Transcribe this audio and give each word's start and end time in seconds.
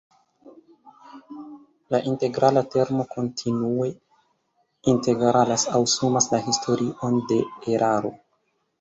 La 1.95 1.99
integrala 2.13 2.65
termo 2.77 3.07
kontinue 3.13 3.93
integralas 4.97 5.69
aŭ 5.81 5.85
sumas 5.97 6.31
la 6.37 6.45
historion 6.51 7.25
de 7.33 7.43
eraro. 7.79 8.19